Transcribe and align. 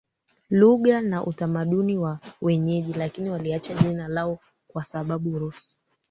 lugha 0.49 1.01
na 1.01 1.25
utamaduni 1.25 1.97
wa 1.97 2.19
wenyeji 2.41 2.93
lakini 2.93 3.29
waliacha 3.29 3.73
jina 3.73 4.07
lao 4.07 4.39
kwa 4.67 4.83
sababu 4.83 5.39
Rus 5.39 5.79